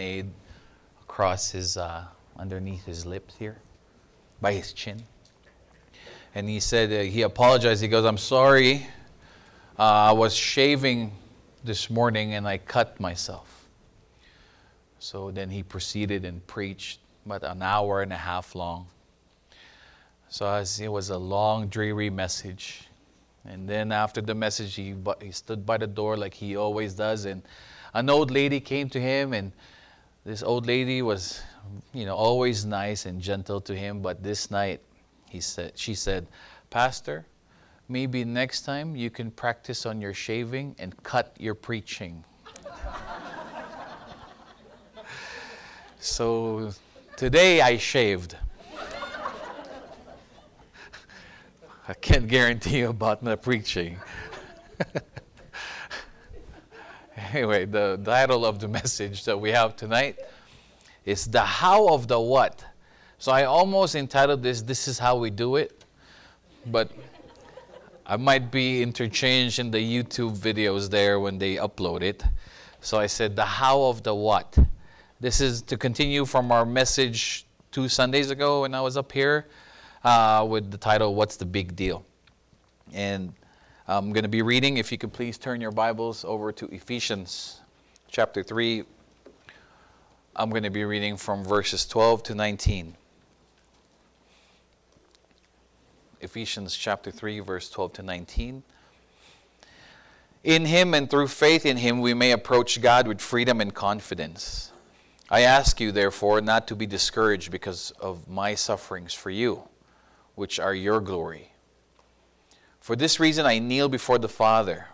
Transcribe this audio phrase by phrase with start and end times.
[0.00, 0.30] Aid
[1.02, 2.04] across his, uh,
[2.38, 3.58] underneath his lips here,
[4.40, 5.02] by his chin.
[6.34, 7.82] And he said, uh, he apologized.
[7.82, 8.86] He goes, I'm sorry.
[9.78, 11.12] Uh, I was shaving
[11.64, 13.68] this morning and I cut myself.
[14.98, 18.86] So then he proceeded and preached about an hour and a half long.
[20.28, 22.88] So it was a long, dreary message.
[23.44, 27.26] And then after the message, he, he stood by the door like he always does.
[27.26, 27.42] And
[27.92, 29.52] an old lady came to him and
[30.24, 31.42] this old lady was,
[31.92, 34.80] you know, always nice and gentle to him, but this night
[35.28, 36.26] he said she said,
[36.70, 37.26] "Pastor,
[37.88, 42.24] maybe next time you can practice on your shaving and cut your preaching."
[45.98, 46.70] so
[47.16, 48.36] today I shaved.
[51.88, 53.98] I can't guarantee you about my preaching.
[57.32, 60.18] anyway, the title of the message that we have tonight
[61.04, 62.64] is The How of the What.
[63.18, 65.84] So I almost entitled this, This is How We Do It,
[66.66, 66.90] but
[68.06, 72.24] I might be interchanged in the YouTube videos there when they upload it.
[72.80, 74.56] So I said, The How of the What.
[75.20, 79.46] This is to continue from our message two Sundays ago when I was up here
[80.02, 82.04] uh, with the title, What's the Big Deal?
[82.92, 83.34] And
[83.88, 87.62] I'm going to be reading, if you could please turn your Bibles over to Ephesians
[88.08, 88.84] chapter 3.
[90.36, 92.94] I'm going to be reading from verses 12 to 19.
[96.20, 98.62] Ephesians chapter 3, verse 12 to 19.
[100.44, 104.70] In him and through faith in him, we may approach God with freedom and confidence.
[105.28, 109.64] I ask you, therefore, not to be discouraged because of my sufferings for you,
[110.36, 111.51] which are your glory.
[112.82, 114.88] For this reason I kneel before the Father,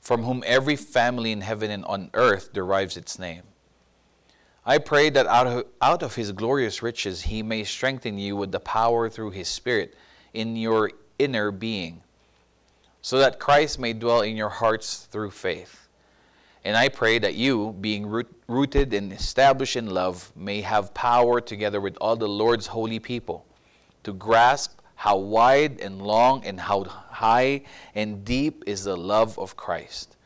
[0.00, 3.42] from whom every family in heaven and on earth derives its name.
[4.64, 8.50] I pray that out of, out of his glorious riches he may strengthen you with
[8.50, 9.94] the power through his Spirit
[10.32, 12.00] in your inner being,
[13.02, 15.88] so that Christ may dwell in your hearts through faith.
[16.64, 21.42] And I pray that you, being root, rooted and established in love, may have power
[21.42, 23.44] together with all the Lord's holy people
[24.04, 27.60] to grasp how wide and long and how high
[27.92, 30.16] and deep is the love of Christ.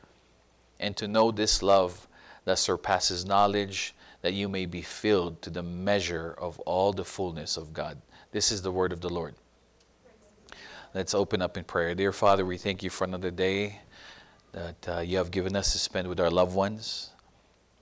[0.78, 2.06] And to know this love
[2.44, 7.56] that surpasses knowledge, that you may be filled to the measure of all the fullness
[7.56, 7.96] of God.
[8.32, 9.34] This is the word of the Lord.
[10.92, 11.94] Let's open up in prayer.
[11.94, 13.80] Dear Father, we thank you for another day
[14.52, 17.12] that uh, you have given us to spend with our loved ones.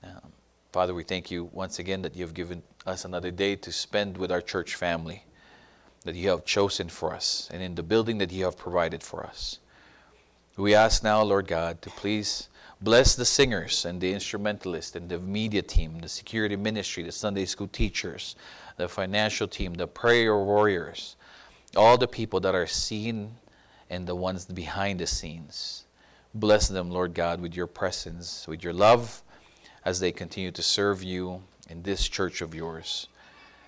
[0.05, 0.31] Um,
[0.71, 4.17] Father, we thank you once again that you have given us another day to spend
[4.17, 5.25] with our church family
[6.05, 9.25] that you have chosen for us and in the building that you have provided for
[9.25, 9.59] us.
[10.57, 12.49] We ask now, Lord God, to please
[12.81, 17.47] bless the singers and the instrumentalists and the media team, the security ministry, the Sunday
[17.47, 18.37] school teachers,
[18.77, 21.17] the financial team, the prayer warriors,
[21.77, 23.35] all the people that are seen
[23.91, 25.85] and the ones behind the scenes.
[26.35, 29.23] Bless them, Lord God, with your presence, with your love,
[29.85, 33.09] as they continue to serve you in this church of yours.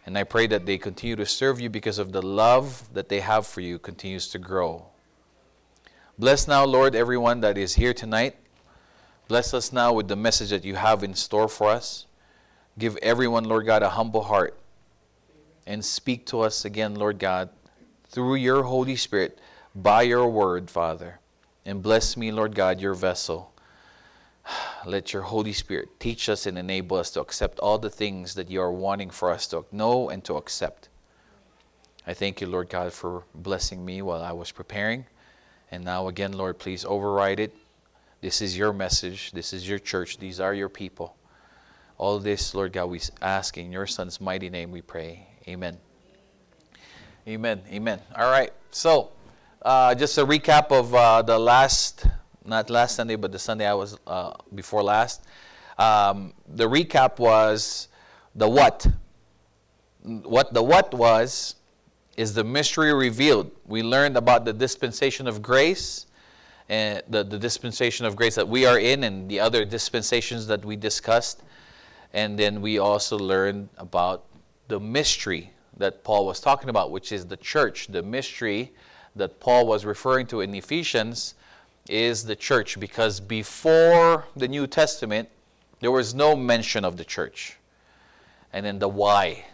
[0.06, 3.21] And I pray that they continue to serve you because of the love that they
[3.21, 4.87] have for you continues to grow.
[6.17, 8.37] Bless now, Lord, everyone that is here tonight.
[9.27, 12.06] Bless us now with the message that you have in store for us.
[12.78, 14.56] Give everyone, Lord God, a humble heart.
[15.66, 17.49] And speak to us again, Lord God,
[18.09, 19.41] through your Holy Spirit,
[19.75, 21.19] by your word, Father.
[21.65, 23.53] And bless me, Lord God, your vessel.
[24.87, 28.51] Let your Holy Spirit teach us and enable us to accept all the things that
[28.51, 30.89] you are wanting for us to know and to accept.
[32.07, 35.07] I thank you, Lord God, for blessing me while I was preparing.
[35.71, 37.53] And now, again, Lord, please override it.
[38.21, 39.33] This is your message.
[39.33, 40.19] This is your church.
[40.19, 41.17] These are your people.
[41.99, 45.27] All this, Lord God, we ask in your Son's mighty name we pray.
[45.49, 45.78] Amen.
[47.27, 47.63] Amen.
[47.71, 48.01] Amen.
[48.15, 48.53] All right.
[48.71, 49.11] So,
[49.63, 52.07] uh, just a recap of uh, the last
[52.47, 55.25] not last Sunday, but the Sunday I was uh, before last.
[55.79, 57.89] Um, the recap was
[58.34, 58.87] the what.
[60.03, 61.57] What the what was
[62.16, 63.51] is the mystery revealed.
[63.66, 66.07] We learned about the dispensation of grace
[66.69, 70.65] and the, the dispensation of grace that we are in and the other dispensations that
[70.65, 71.43] we discussed.
[72.13, 74.25] And then we also learned about
[74.69, 78.72] the mystery that Paul was talking about, which is the church, the mystery
[79.15, 81.34] that Paul was referring to in Ephesians
[81.88, 85.28] is the church because before the New Testament,
[85.80, 87.56] there was no mention of the church.
[88.53, 89.44] And then the why.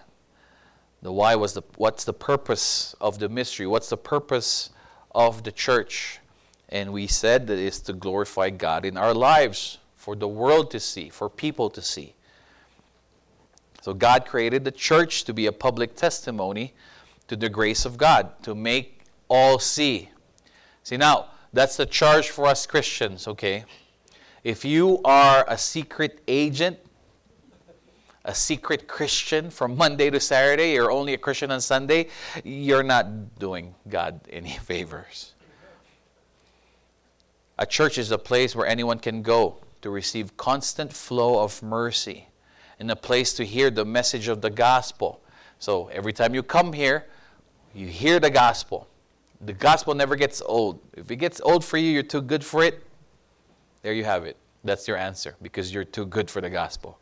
[1.02, 3.66] The why was the what's the purpose of the mystery?
[3.66, 4.70] What's the purpose
[5.12, 6.20] of the church?
[6.68, 10.80] And we said that it's to glorify God in our lives, for the world to
[10.80, 12.14] see, for people to see.
[13.82, 16.72] So God created the church to be a public testimony
[17.28, 20.08] to the grace of God, to make all see.
[20.82, 23.64] See, now, that's the charge for us Christians, okay?
[24.42, 26.78] If you are a secret agent,
[28.24, 32.08] a secret Christian from Monday to Saturday, you're only a Christian on Sunday,
[32.42, 35.34] you're not doing God any favors.
[37.58, 42.28] A church is a place where anyone can go to receive constant flow of mercy
[42.80, 45.20] and a place to hear the message of the gospel.
[45.58, 47.06] So every time you come here,
[47.74, 48.88] you hear the gospel.
[49.44, 50.78] The gospel never gets old.
[50.96, 52.84] If it gets old for you, you're too good for it.
[53.82, 54.36] There you have it.
[54.62, 57.00] That's your answer because you're too good for the gospel.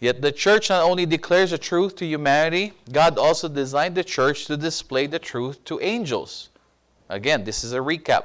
[0.00, 4.46] Yet the church not only declares the truth to humanity, God also designed the church
[4.46, 6.48] to display the truth to angels.
[7.08, 8.24] Again, this is a recap.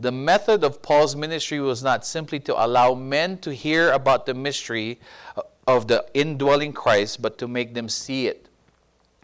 [0.00, 4.34] The method of Paul's ministry was not simply to allow men to hear about the
[4.34, 5.00] mystery
[5.66, 8.48] of the indwelling Christ, but to make them see it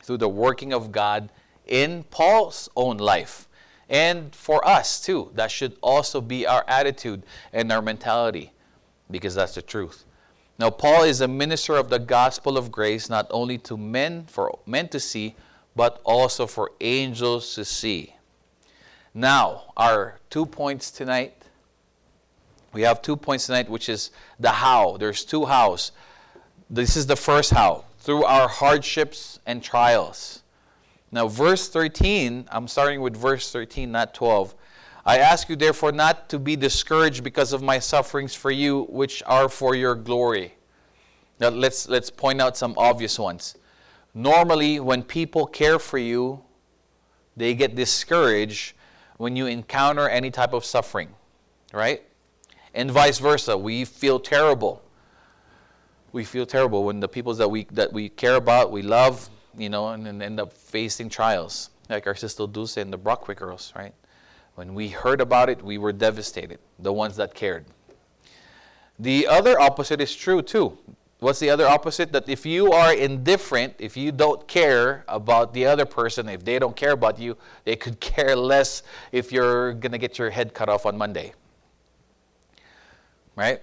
[0.03, 1.31] through the working of God
[1.67, 3.49] in Paul's own life.
[3.89, 8.53] And for us too, that should also be our attitude and our mentality
[9.11, 10.05] because that's the truth.
[10.59, 14.59] Now Paul is a minister of the gospel of grace not only to men for
[14.67, 15.35] men to see
[15.77, 18.15] but also for angels to see.
[19.13, 21.35] Now, our two points tonight.
[22.73, 24.97] We have two points tonight which is the how.
[24.97, 25.93] There's two hows.
[26.71, 30.44] This is the first how, through our hardships and trials.
[31.15, 34.53] Now, verse 13, I'm starting with verse 13, not 12.
[35.07, 39.23] I ask you, therefore, not to be discouraged because of my sufferings for you, which
[39.25, 40.57] are for your glory.
[41.39, 43.55] Now, let's, let's point out some obvious ones.
[44.13, 46.43] Normally, when people care for you,
[47.37, 48.75] they get discouraged
[49.17, 51.11] when you encounter any type of suffering,
[51.73, 52.03] right?
[52.75, 53.57] And vice versa.
[53.57, 54.83] We feel terrible.
[56.11, 59.69] We feel terrible when the people that we, that we care about, we love, you
[59.69, 63.73] know, and, and end up facing trials, like our sister Dulce and the Brockwick girls,
[63.77, 63.95] right?
[64.55, 67.65] When we heard about it, we were devastated, the ones that cared.
[68.99, 70.79] The other opposite is true too.
[71.19, 72.13] What's the other opposite?
[72.13, 76.59] That if you are indifferent, if you don't care about the other person, if they
[76.59, 80.55] don't care about you, they could care less if you're going to get your head
[80.55, 81.33] cut off on Monday.
[83.37, 83.61] Right?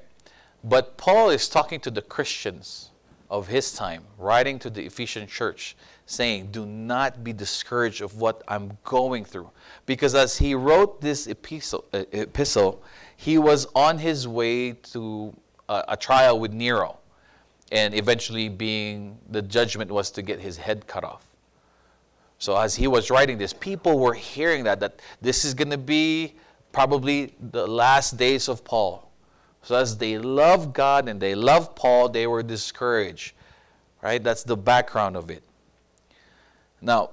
[0.64, 2.91] But Paul is talking to the Christians
[3.32, 8.44] of his time, writing to the Ephesian church, saying, Do not be discouraged of what
[8.48, 9.50] I'm going through.
[9.86, 12.84] Because as he wrote this epistle, uh, epistle
[13.16, 15.34] he was on his way to
[15.70, 16.98] a, a trial with Nero.
[17.72, 21.26] And eventually, being the judgment was to get his head cut off.
[22.38, 25.78] So, as he was writing this, people were hearing that, that this is going to
[25.78, 26.34] be
[26.74, 29.11] probably the last days of Paul
[29.64, 33.34] so as they love God and they love Paul, they were discouraged.
[34.02, 34.24] Right?
[34.24, 35.44] That's the background of it.
[36.82, 37.12] Now,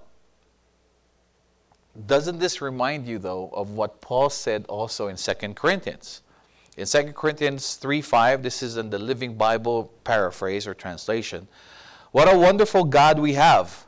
[2.06, 6.22] doesn't this remind you though of what Paul said also in 2 Corinthians?
[6.76, 11.48] In 2 Corinthians 3 5, this is in the Living Bible paraphrase or translation.
[12.12, 13.84] What a wonderful God we have!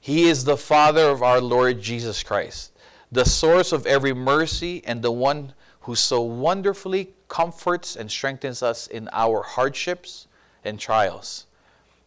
[0.00, 2.72] He is the Father of our Lord Jesus Christ,
[3.10, 8.86] the source of every mercy and the one who so wonderfully comforts and strengthens us
[8.86, 10.26] in our hardships
[10.64, 11.46] and trials.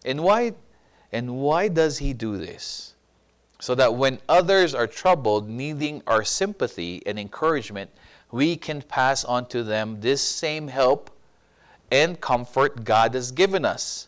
[0.04, 0.54] And why
[1.12, 2.94] and why does he do this?
[3.60, 7.92] So that when others are troubled, needing our sympathy and encouragement,
[8.32, 11.12] we can pass on to them this same help
[11.92, 14.08] and comfort God has given us.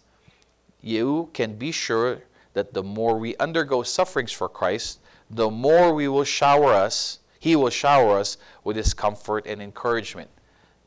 [0.82, 6.08] You can be sure that the more we undergo sufferings for Christ, the more we
[6.08, 10.30] will shower us, he will shower us with his comfort and encouragement.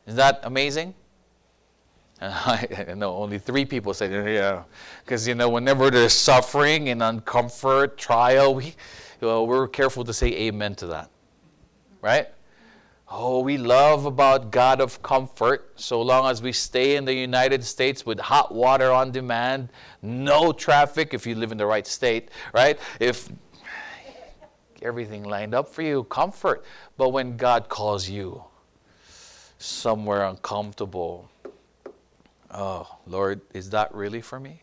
[0.07, 0.95] Is that amazing?
[2.21, 4.63] I know only three people say, yeah.
[5.05, 8.75] Because, you know, whenever there's suffering and uncomfort, trial, we,
[9.21, 11.11] well, we're careful to say amen to that.
[12.01, 12.29] Right?
[13.09, 17.63] Oh, we love about God of comfort so long as we stay in the United
[17.63, 19.69] States with hot water on demand,
[20.03, 22.79] no traffic if you live in the right state, right?
[22.99, 23.29] If
[24.83, 26.65] everything lined up for you, comfort.
[26.97, 28.43] But when God calls you,
[29.59, 31.31] somewhere uncomfortable.
[32.51, 34.63] Oh, Lord, is that really for me?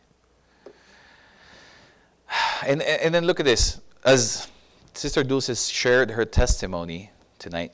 [2.66, 3.82] And, and then look at this.
[4.06, 4.48] As
[4.94, 7.72] Sister Dulce shared her testimony tonight,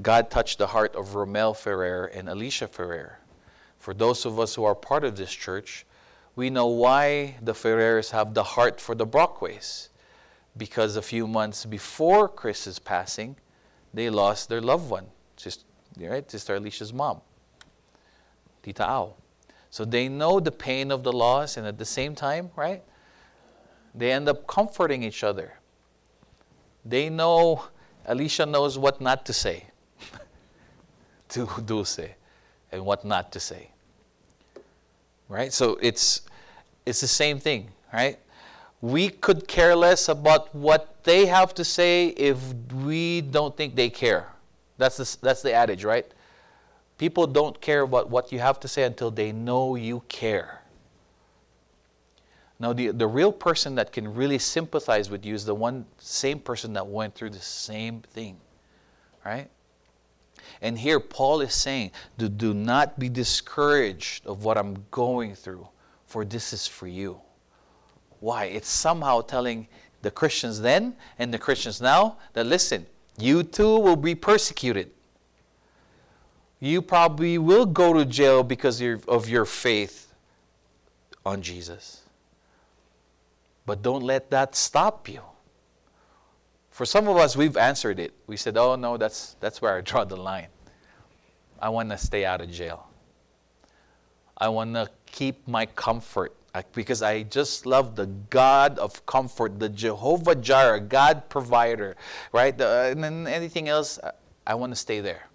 [0.00, 3.18] God touched the heart of Romel Ferrer and Alicia Ferrer.
[3.78, 5.86] For those of us who are part of this church,
[6.34, 9.90] we know why the Ferrers have the heart for the Brockways.
[10.56, 13.36] Because a few months before Chris's passing,
[13.94, 15.06] they lost their loved one,
[15.36, 15.64] just
[15.98, 16.30] right?
[16.30, 17.20] Sister Alicia's mom,
[18.62, 19.14] Tita Au.
[19.70, 22.82] So they know the pain of the loss, and at the same time, right?
[23.94, 25.54] They end up comforting each other.
[26.84, 27.64] They know,
[28.06, 29.64] Alicia knows what not to say
[31.30, 32.00] to Dulce
[32.70, 33.70] and what not to say.
[35.28, 35.52] Right?
[35.52, 36.22] So it's
[36.84, 38.18] it's the same thing, right?
[38.80, 42.36] We could care less about what they have to say if
[42.84, 44.28] we don't think they care.
[44.78, 46.06] That's the, that's the adage, right?
[46.98, 50.62] People don't care about what you have to say until they know you care.
[52.58, 56.38] Now, the, the real person that can really sympathize with you is the one same
[56.38, 58.36] person that went through the same thing,
[59.24, 59.50] right?
[60.60, 65.66] And here, Paul is saying, do, do not be discouraged of what I'm going through,
[66.06, 67.20] for this is for you.
[68.20, 68.44] Why?
[68.44, 69.66] It's somehow telling
[70.02, 72.86] the Christians then and the Christians now that listen,
[73.18, 74.90] you too will be persecuted.
[76.60, 80.12] You probably will go to jail because of your faith
[81.26, 82.02] on Jesus.
[83.66, 85.22] But don't let that stop you.
[86.70, 88.12] For some of us, we've answered it.
[88.26, 90.48] We said, oh, no, that's, that's where I draw the line.
[91.60, 92.88] I want to stay out of jail.
[94.36, 96.34] I want to keep my comfort
[96.72, 101.96] because I just love the God of comfort, the Jehovah Jireh, God provider,
[102.32, 102.56] right?
[102.56, 103.98] The, uh, and then anything else,
[104.46, 105.28] I want to stay there.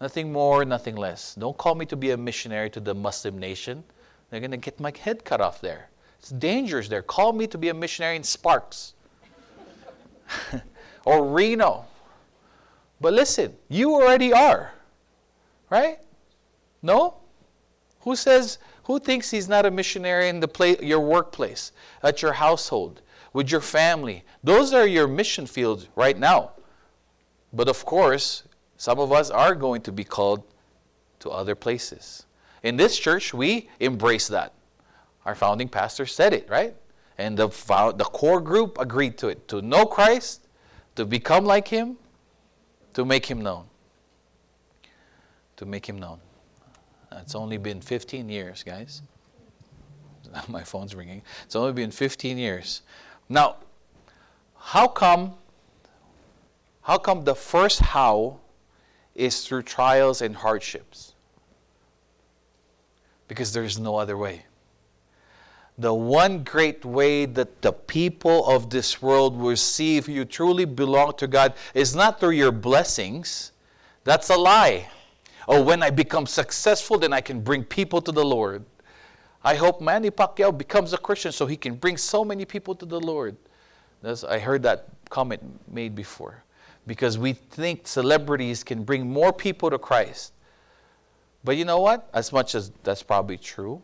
[0.00, 1.34] Nothing more, nothing less.
[1.34, 3.84] Don't call me to be a missionary to the Muslim nation.
[4.30, 5.90] They're going to get my head cut off there.
[6.18, 7.02] It's dangerous there.
[7.02, 8.94] Call me to be a missionary in Sparks
[11.04, 11.84] or Reno.
[13.00, 14.72] But listen, you already are.
[15.68, 15.98] Right?
[16.82, 17.16] No?
[18.00, 18.58] Who says,
[18.90, 21.70] who thinks he's not a missionary in the play, your workplace,
[22.02, 24.24] at your household, with your family?
[24.42, 26.50] Those are your mission fields right now.
[27.52, 28.42] But of course,
[28.76, 30.42] some of us are going to be called
[31.20, 32.26] to other places.
[32.64, 34.54] In this church, we embrace that.
[35.24, 36.74] Our founding pastor said it, right?
[37.16, 37.46] And the,
[37.96, 40.48] the core group agreed to it to know Christ,
[40.96, 41.96] to become like Him,
[42.94, 43.66] to make Him known.
[45.58, 46.18] To make Him known.
[47.12, 49.02] It's only been 15 years, guys.
[50.48, 51.22] My phone's ringing.
[51.44, 52.82] It's only been 15 years.
[53.28, 53.56] Now,
[54.56, 55.34] how come
[56.82, 58.38] how come the first how
[59.14, 61.14] is through trials and hardships?
[63.28, 64.44] Because there's no other way
[65.80, 70.66] the one great way that the people of this world will see if you truly
[70.66, 73.52] belong to God is not through your blessings.
[74.04, 74.88] That's a lie.
[75.52, 78.64] Oh, when I become successful, then I can bring people to the Lord.
[79.42, 82.86] I hope Manny Pacquiao becomes a Christian so he can bring so many people to
[82.86, 83.36] the Lord.
[84.00, 86.44] That's, I heard that comment made before.
[86.86, 90.34] Because we think celebrities can bring more people to Christ.
[91.42, 92.08] But you know what?
[92.14, 93.82] As much as that's probably true,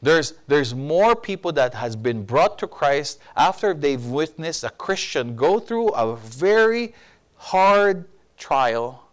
[0.00, 5.36] there's, there's more people that has been brought to Christ after they've witnessed a Christian
[5.36, 6.94] go through a very
[7.36, 8.06] hard
[8.38, 9.10] trial,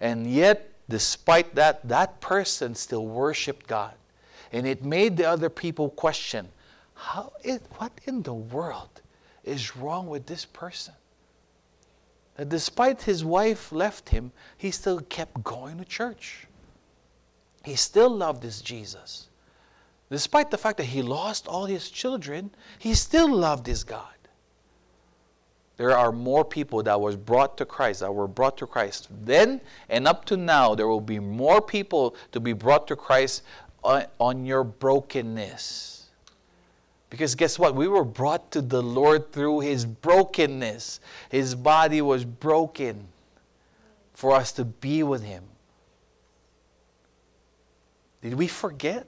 [0.00, 3.94] and yet, despite that, that person still worshiped God.
[4.52, 6.48] And it made the other people question,
[6.94, 9.00] how it, what in the world
[9.42, 10.94] is wrong with this person?
[12.36, 16.46] That despite his wife left him, he still kept going to church.
[17.64, 19.28] He still loved this Jesus.
[20.10, 24.13] Despite the fact that he lost all his children, he still loved his God.
[25.76, 29.08] There are more people that was brought to Christ, that were brought to Christ.
[29.24, 33.42] Then and up to now, there will be more people to be brought to Christ
[33.82, 36.06] on, on your brokenness.
[37.10, 37.74] Because guess what?
[37.74, 41.00] We were brought to the Lord through his brokenness.
[41.28, 43.06] His body was broken
[44.14, 45.44] for us to be with him.
[48.22, 49.06] Did we forget?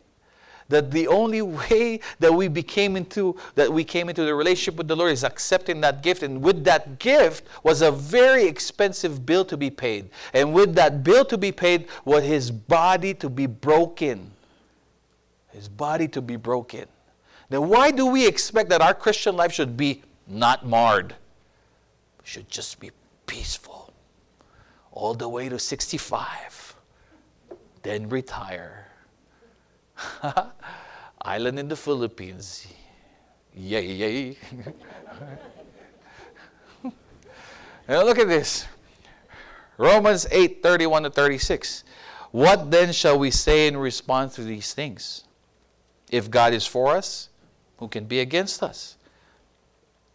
[0.69, 4.89] That the only way that we became into that we came into the relationship with
[4.89, 6.23] the Lord is accepting that gift.
[6.23, 10.11] And with that gift was a very expensive bill to be paid.
[10.33, 14.33] And with that bill to be paid was his body to be broken.
[15.49, 16.87] His body to be broken.
[17.49, 21.13] Then why do we expect that our Christian life should be not marred?
[22.21, 22.91] It should just be
[23.27, 23.93] peaceful
[24.91, 26.67] all the way to 65
[27.87, 28.86] then retire
[31.23, 32.67] Island in the Philippines.
[33.55, 34.37] Yay, yay.
[37.89, 38.67] now look at this.
[39.79, 41.85] Romans 8 31 to 36.
[42.33, 45.25] What then shall we say in response to these things?
[46.11, 47.31] If God is for us,
[47.79, 48.97] who can be against us?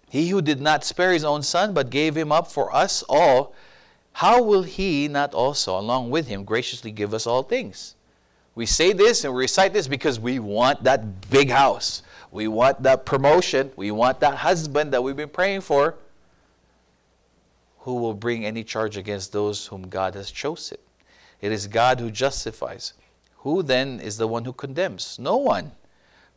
[0.10, 3.56] He who did not spare his own son, but gave him up for us all,
[4.14, 7.96] how will he not also, along with him, graciously give us all things?
[8.56, 12.04] We say this and we recite this because we want that big house.
[12.32, 13.72] We want that promotion.
[13.76, 15.96] We want that husband that we've been praying for.
[17.80, 20.78] Who will bring any charge against those whom God has chosen?
[21.42, 22.94] It is God who justifies.
[23.38, 25.18] Who then is the one who condemns?
[25.18, 25.72] No one.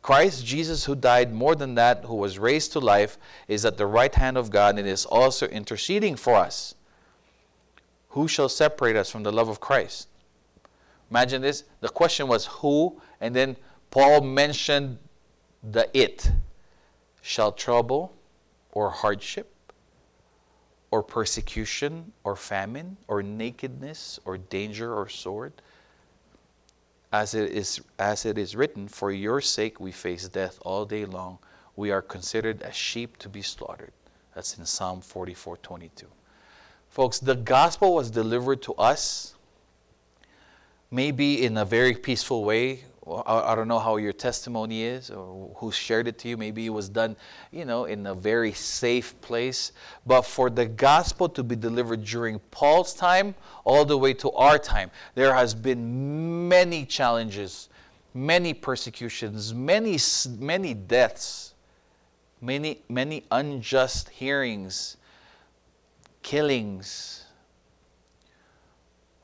[0.00, 3.18] Christ Jesus, who died more than that, who was raised to life,
[3.48, 6.74] is at the right hand of God and is also interceding for us.
[8.10, 10.08] Who shall separate us from the love of Christ?
[11.14, 11.62] Imagine this.
[11.80, 13.56] The question was who, and then
[13.92, 14.98] Paul mentioned
[15.62, 16.28] the it.
[17.22, 18.12] Shall trouble
[18.72, 19.54] or hardship
[20.90, 25.52] or persecution or famine or nakedness or danger or sword?
[27.12, 31.04] As it is, as it is written, For your sake we face death all day
[31.04, 31.38] long.
[31.76, 33.92] We are considered as sheep to be slaughtered.
[34.34, 36.08] That's in Psalm 44 22.
[36.88, 39.33] Folks, the gospel was delivered to us
[40.94, 42.84] maybe in a very peaceful way
[43.26, 46.38] I don't know how your testimony is or who shared it to you.
[46.38, 47.16] Maybe it was done,
[47.52, 49.72] you know, in a very safe place.
[50.06, 53.34] But for the gospel to be delivered during Paul's time
[53.64, 57.68] all the way to our time, there has been many challenges,
[58.14, 59.98] many persecutions, many
[60.38, 61.52] many deaths,
[62.40, 64.96] many many unjust hearings,
[66.22, 67.23] killings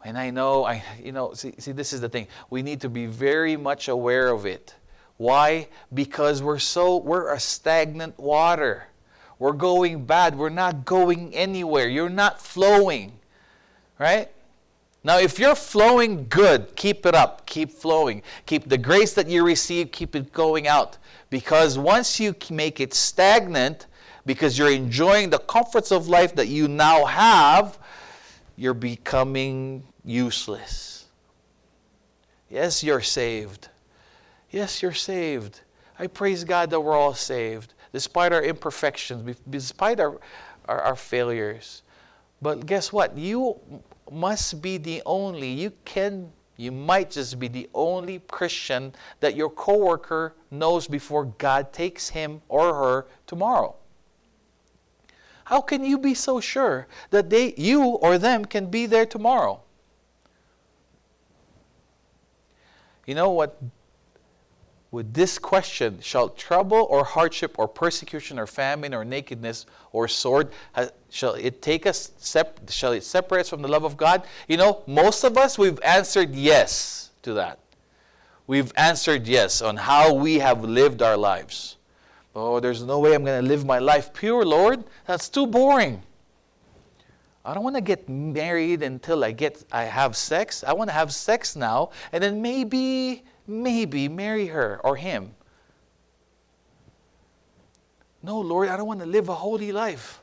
[0.05, 2.27] and I know, I, you know, see, see, this is the thing.
[2.49, 4.75] We need to be very much aware of it.
[5.19, 5.69] Why?
[5.93, 8.85] Because we're so, we're a stagnant water.
[9.39, 10.37] We're going bad.
[10.37, 11.89] We're not going anywhere.
[11.89, 13.13] You're not flowing.
[13.99, 14.31] Right?
[15.05, 17.47] Now, if you're flowing good, keep it up.
[17.47, 18.23] Keep flowing.
[18.47, 20.99] Keep the grace that you receive, keep it going out.
[21.29, 23.87] Because once you make it stagnant,
[24.27, 27.79] because you're enjoying the comforts of life that you now have,
[28.57, 31.07] you're becoming useless.
[32.49, 33.69] Yes, you're saved.
[34.51, 35.61] Yes, you're saved.
[35.99, 40.19] I praise God that we're all saved, despite our imperfections, despite our,
[40.67, 41.83] our, our failures.
[42.43, 43.17] But guess what?
[43.17, 43.61] You
[44.11, 49.51] must be the only, you can, you might just be the only Christian that your
[49.51, 53.77] coworker knows before God takes him or her tomorrow.
[55.45, 59.61] How can you be so sure that they, you or them can be there tomorrow?
[63.11, 63.61] You know what?
[64.93, 70.53] With this question, shall trouble or hardship or persecution or famine or nakedness or sword,
[71.09, 74.23] shall it take us, sep- shall it separate us from the love of God?
[74.47, 77.59] You know, most of us, we've answered yes to that.
[78.47, 81.79] We've answered yes on how we have lived our lives.
[82.37, 84.85] Oh, there's no way I'm going to live my life pure, Lord.
[85.09, 86.05] That's too boring.
[87.51, 90.63] I don't want to get married until I get I have sex.
[90.63, 95.35] I want to have sex now and then maybe maybe marry her or him.
[98.23, 100.23] No, Lord, I don't want to live a holy life.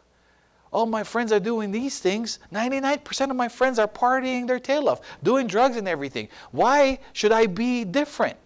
[0.72, 2.40] All my friends are doing these things.
[2.54, 6.30] 99% of my friends are partying their tail off, doing drugs and everything.
[6.52, 8.38] Why should I be different?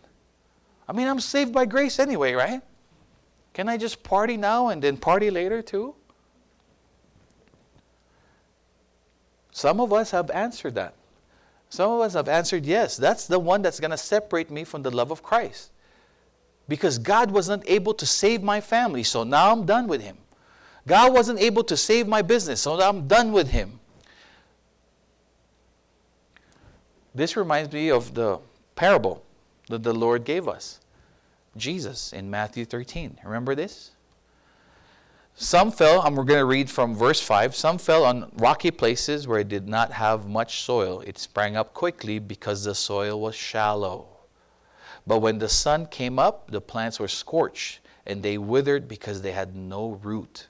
[0.87, 2.61] I mean, I'm saved by grace anyway, right?
[3.53, 5.93] Can I just party now and then party later too?
[9.51, 10.93] Some of us have answered that.
[11.69, 12.97] Some of us have answered yes.
[12.97, 15.71] That's the one that's going to separate me from the love of Christ.
[16.67, 20.17] Because God wasn't able to save my family, so now I'm done with Him.
[20.87, 23.79] God wasn't able to save my business, so I'm done with Him.
[27.13, 28.39] This reminds me of the
[28.75, 29.23] parable
[29.67, 30.79] that the Lord gave us.
[31.57, 33.17] Jesus in Matthew 13.
[33.23, 33.91] Remember this?
[35.41, 37.55] Some fell, and we're going to read from verse 5.
[37.55, 41.01] Some fell on rocky places where it did not have much soil.
[41.01, 44.05] It sprang up quickly because the soil was shallow.
[45.07, 49.31] But when the sun came up, the plants were scorched, and they withered because they
[49.31, 50.45] had no root.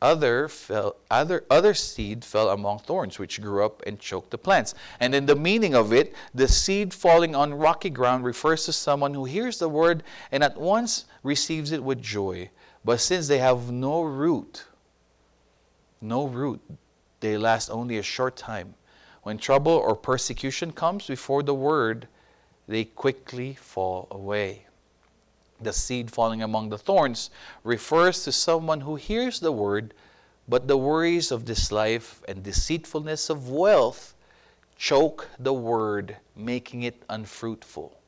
[0.00, 4.74] Other, fell, other, other seed fell among thorns, which grew up and choked the plants.
[5.00, 9.14] And in the meaning of it, the seed falling on rocky ground refers to someone
[9.14, 12.50] who hears the word and at once receives it with joy.
[12.84, 14.64] But since they have no root,
[16.00, 16.60] no root,
[17.20, 18.74] they last only a short time.
[19.22, 22.06] When trouble or persecution comes before the word,
[22.68, 24.66] they quickly fall away.
[25.60, 27.30] The seed falling among the thorns
[27.64, 29.94] refers to someone who hears the word,
[30.46, 34.14] but the worries of this life and deceitfulness of wealth
[34.76, 37.98] choke the word, making it unfruitful.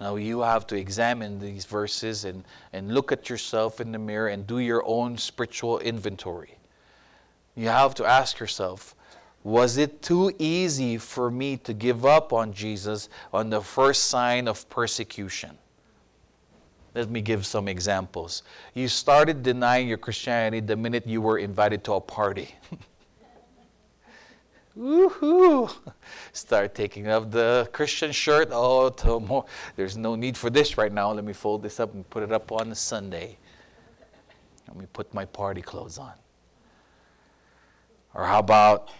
[0.00, 4.28] Now you have to examine these verses and, and look at yourself in the mirror
[4.28, 6.56] and do your own spiritual inventory.
[7.56, 8.94] You have to ask yourself,
[9.42, 14.46] Was it too easy for me to give up on Jesus on the first sign
[14.46, 15.58] of persecution?
[16.94, 18.42] Let me give some examples.
[18.74, 22.54] You started denying your Christianity the minute you were invited to a party.
[24.78, 25.74] Woohoo!
[26.32, 28.48] Start taking off the Christian shirt.
[28.52, 29.44] Oh, more.
[29.76, 31.10] there's no need for this right now.
[31.12, 33.38] Let me fold this up and put it up on Sunday.
[34.68, 36.12] Let me put my party clothes on.
[38.14, 38.90] Or how about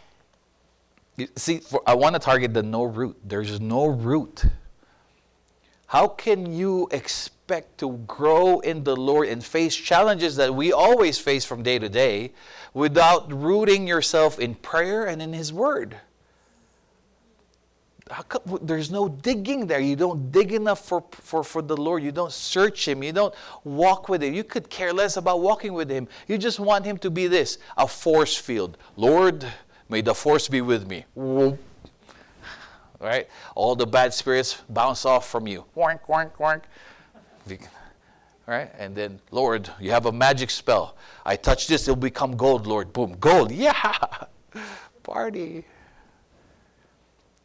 [1.37, 3.17] See, for, I want to target the no root.
[3.25, 4.45] There's no root.
[5.89, 11.19] How can you expect to grow in the Lord and face challenges that we always
[11.19, 12.33] face from day to day
[12.75, 15.97] without rooting yourself in prayer and in His Word?
[18.29, 19.81] Come, there's no digging there.
[19.81, 22.03] You don't dig enough for, for, for the Lord.
[22.03, 23.03] You don't search Him.
[23.03, 24.33] You don't walk with Him.
[24.33, 26.09] You could care less about walking with Him.
[26.27, 28.79] You just want Him to be this a force field.
[28.97, 29.45] Lord,
[29.89, 31.05] May the force be with me.
[33.01, 33.29] Right?
[33.55, 35.65] All the bad spirits bounce off from you.
[38.47, 38.71] Right?
[38.79, 40.97] And then, Lord, you have a magic spell.
[41.25, 42.93] I touch this, it'll become gold, Lord.
[42.93, 43.53] Boom, gold.
[43.59, 43.99] Yeah.
[45.03, 45.65] Party.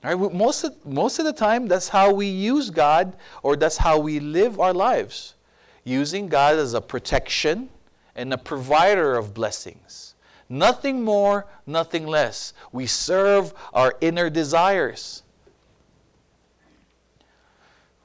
[0.03, 0.15] Right?
[0.15, 4.19] Most of, most of the time, that's how we use God, or that's how we
[4.19, 5.35] live our lives.
[5.83, 7.69] Using God as a protection
[8.15, 10.15] and a provider of blessings.
[10.49, 12.53] Nothing more, nothing less.
[12.71, 15.22] We serve our inner desires.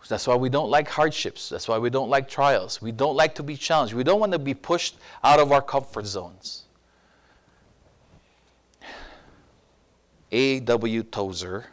[0.09, 1.51] That's why we don't like hardships.
[1.51, 2.81] That's why we don't like trials.
[2.81, 3.92] We don't like to be challenged.
[3.92, 6.64] We don't want to be pushed out of our comfort zones.
[10.33, 11.03] A.W.
[11.05, 11.66] Tozer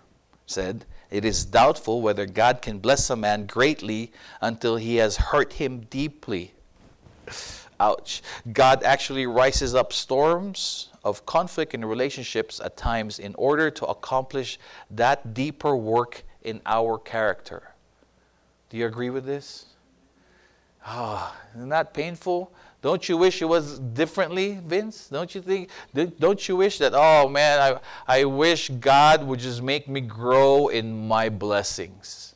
[0.45, 5.53] said, It is doubtful whether God can bless a man greatly until he has hurt
[5.53, 6.53] him deeply.
[7.79, 8.21] Ouch.
[8.51, 14.59] God actually rises up storms of conflict in relationships at times in order to accomplish
[14.91, 17.74] that deeper work in our character.
[18.75, 19.67] Do you agree with this?
[20.85, 22.51] Oh, isn't that painful?
[22.81, 25.07] Don't you wish it was differently, Vince?
[25.07, 25.69] Don't you think?
[26.19, 26.91] Don't you wish that?
[26.93, 32.35] Oh man, I, I wish God would just make me grow in my blessings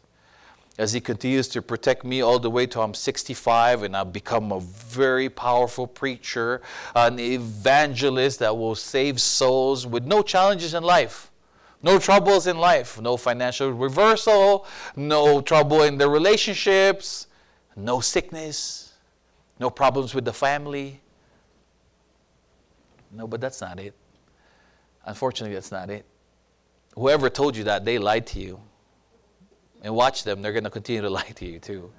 [0.77, 4.53] as He continues to protect me all the way till I'm 65 and I've become
[4.53, 6.61] a very powerful preacher,
[6.95, 11.28] an evangelist that will save souls with no challenges in life.
[11.81, 14.65] No troubles in life, no financial reversal,
[14.95, 17.27] no trouble in the relationships,
[17.75, 18.93] no sickness,
[19.59, 21.01] no problems with the family.
[23.11, 23.93] No, but that's not it.
[25.05, 26.05] Unfortunately, that's not it.
[26.95, 28.59] Whoever told you that, they lied to you.
[29.81, 31.91] And watch them, they're going to continue to lie to you too.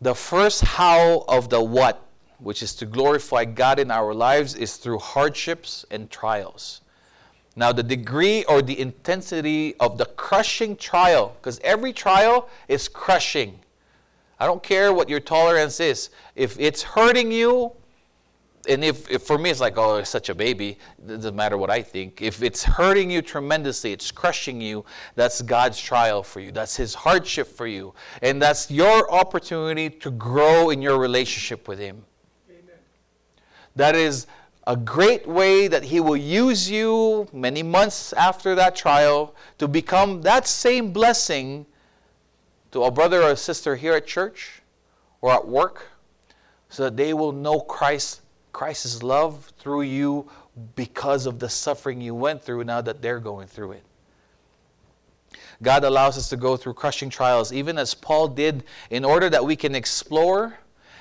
[0.00, 2.06] The first how of the what,
[2.38, 6.80] which is to glorify God in our lives, is through hardships and trials.
[7.54, 13.60] Now, the degree or the intensity of the crushing trial, because every trial is crushing.
[14.40, 16.10] I don't care what your tolerance is.
[16.34, 17.72] If it's hurting you,
[18.68, 21.58] and if, if, for me it's like oh it's such a baby it doesn't matter
[21.58, 24.84] what i think if it's hurting you tremendously it's crushing you
[25.16, 30.10] that's god's trial for you that's his hardship for you and that's your opportunity to
[30.12, 32.04] grow in your relationship with him
[32.48, 32.76] Amen.
[33.74, 34.26] that is
[34.66, 40.22] a great way that he will use you many months after that trial to become
[40.22, 41.66] that same blessing
[42.70, 44.62] to a brother or a sister here at church
[45.20, 45.88] or at work
[46.68, 48.22] so that they will know christ
[48.52, 50.30] Christ's love through you
[50.76, 53.82] because of the suffering you went through now that they're going through it.
[55.62, 59.44] God allows us to go through crushing trials, even as Paul did, in order that
[59.44, 60.58] we can explore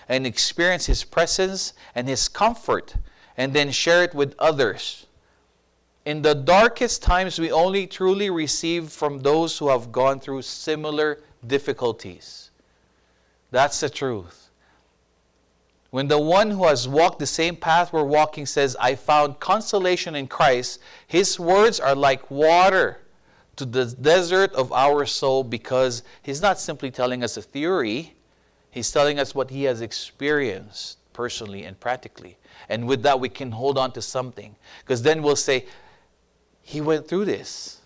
[0.08, 2.96] and experience His presence and His comfort
[3.42, 5.08] and then share it with others.
[6.06, 11.18] In the darkest times, we only truly receive from those who have gone through similar
[11.48, 12.52] difficulties.
[13.50, 14.52] That's the truth.
[15.90, 20.14] When the one who has walked the same path we're walking says, I found consolation
[20.14, 23.00] in Christ, his words are like water
[23.56, 28.14] to the desert of our soul because he's not simply telling us a theory,
[28.70, 32.38] he's telling us what he has experienced personally and practically.
[32.72, 34.56] And with that, we can hold on to something.
[34.80, 35.66] Because then we'll say,
[36.62, 37.82] he went through this.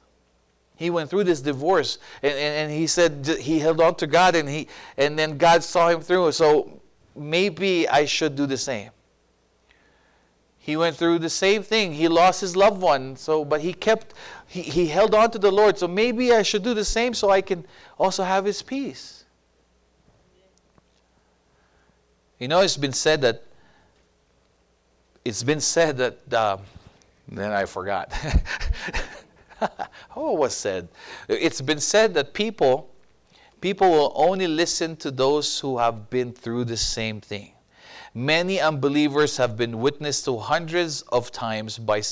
[0.75, 4.35] He went through this divorce and, and, and, he said he held on to God
[4.35, 4.67] and he
[4.97, 6.33] and then God saw him through.
[6.33, 6.81] So
[7.15, 8.91] maybe I should do the same.
[10.59, 11.93] He went through the same thing.
[11.93, 14.13] He lost his loved one, so but he kept
[14.47, 15.79] he, he held on to the Lord.
[15.79, 17.65] So maybe I should do the same so I can
[17.97, 19.23] also have his peace.
[22.37, 23.43] You know, it's been said that
[25.25, 26.57] it's been said that uh,
[27.27, 28.13] Then I forgot.
[30.15, 30.87] oh, was said.
[31.27, 32.91] It's been said that people
[33.59, 37.53] people will only listen to those who have been through the same thing.
[38.13, 42.03] Many unbelievers have been witnessed to hundreds of times by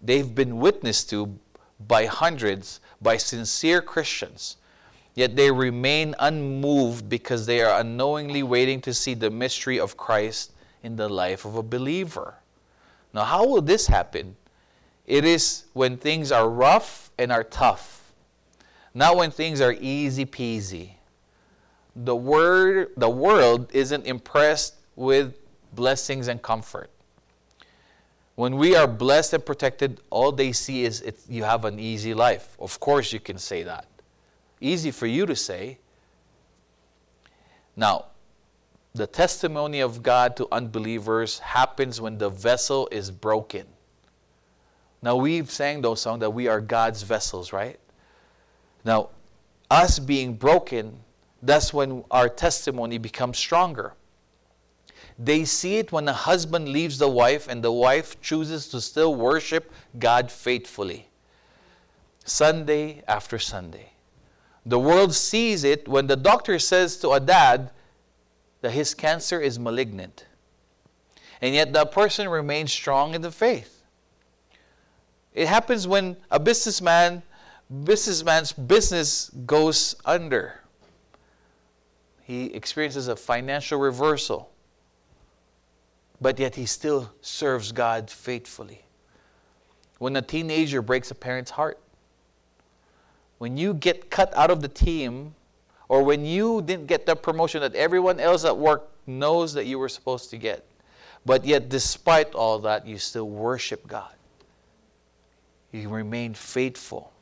[0.00, 1.38] they've been witnessed to
[1.86, 4.56] by hundreds by sincere Christians.
[5.14, 10.52] Yet they remain unmoved because they are unknowingly waiting to see the mystery of Christ
[10.82, 12.36] in the life of a believer.
[13.16, 14.36] Now, how will this happen?
[15.06, 18.12] It is when things are rough and are tough,
[18.92, 20.90] not when things are easy peasy.
[21.96, 25.34] The, word, the world isn't impressed with
[25.72, 26.90] blessings and comfort.
[28.34, 32.54] When we are blessed and protected, all they see is you have an easy life.
[32.60, 33.86] Of course, you can say that.
[34.60, 35.78] Easy for you to say.
[37.76, 38.08] Now,
[38.96, 43.66] the testimony of God to unbelievers happens when the vessel is broken.
[45.02, 47.78] Now, we've sang those songs that we are God's vessels, right?
[48.84, 49.10] Now,
[49.70, 51.00] us being broken,
[51.42, 53.92] that's when our testimony becomes stronger.
[55.18, 59.14] They see it when a husband leaves the wife and the wife chooses to still
[59.14, 61.08] worship God faithfully,
[62.24, 63.92] Sunday after Sunday.
[64.64, 67.70] The world sees it when the doctor says to a dad
[68.60, 70.26] that his cancer is malignant.
[71.40, 73.82] And yet that person remains strong in the faith.
[75.34, 77.22] It happens when a businessman
[77.84, 80.60] businessman's business goes under.
[82.22, 84.50] He experiences a financial reversal
[86.20, 88.82] but yet he still serves God faithfully.
[89.98, 91.78] When a teenager breaks a parent's heart,
[93.38, 95.34] when you get cut out of the team,
[95.88, 99.78] or when you didn't get the promotion that everyone else at work knows that you
[99.78, 100.64] were supposed to get,
[101.24, 104.14] but yet despite all that, you still worship God.
[105.72, 107.12] You remain faithful.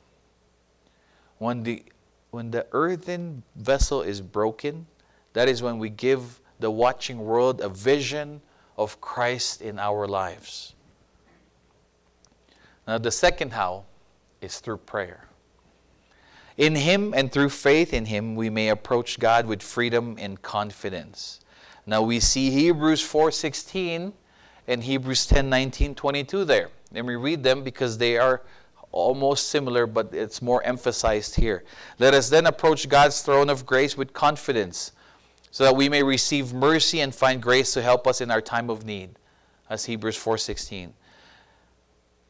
[1.39, 1.83] When the,
[2.31, 4.87] when the earthen vessel is broken,
[5.33, 8.41] that is when we give the watching world a vision
[8.77, 10.75] of Christ in our lives.
[12.87, 13.85] Now, the second how
[14.41, 15.27] is through prayer.
[16.57, 21.41] In Him and through faith in Him, we may approach God with freedom and confidence.
[21.87, 24.13] Now we see Hebrews 4:16
[24.67, 26.71] and Hebrews 10:19, 22 there.
[26.95, 28.43] And we read them because they are
[28.93, 31.65] almost similar, but it's more emphasized here.
[31.99, 34.93] Let us then approach God's throne of grace with confidence
[35.51, 38.71] so that we may receive mercy and find grace to help us in our time
[38.71, 39.11] of need
[39.71, 40.91] as hebrews 4.16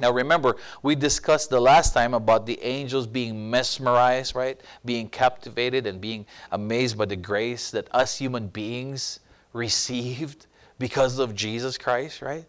[0.00, 4.60] Now, remember, we discussed the last time about the angels being mesmerized, right?
[4.84, 9.20] Being captivated and being amazed by the grace that us human beings
[9.52, 10.46] received
[10.78, 12.46] because of Jesus Christ, right?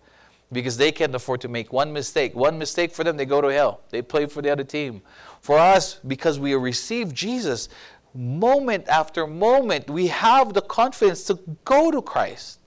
[0.52, 2.36] Because they can't afford to make one mistake.
[2.36, 3.82] One mistake for them, they go to hell.
[3.90, 5.02] They play for the other team.
[5.42, 7.70] For us, because we receive Jesus,
[8.14, 12.60] moment after moment, we have the confidence to go to Christ.